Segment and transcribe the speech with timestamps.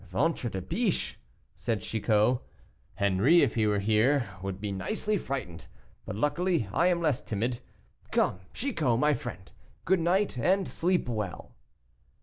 [0.09, 1.19] "Ventre de biche!"
[1.53, 2.39] said Chicot,
[2.95, 5.67] "Henri, if he were here, would be nicely frightened;
[6.07, 7.59] but, luckily, I am less timid.
[8.09, 9.51] Come, Chicot, my friend,
[9.85, 11.51] good night and sleep well."